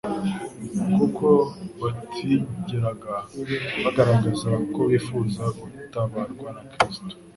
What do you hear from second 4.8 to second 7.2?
bifuza gutabarwa na Kristo;